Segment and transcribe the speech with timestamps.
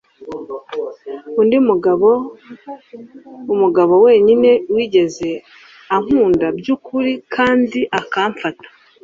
[1.41, 2.09] undi mugabo,
[3.53, 5.29] umugabo wenyine wigeze
[5.95, 8.67] ankunda byukuri kandi akamfata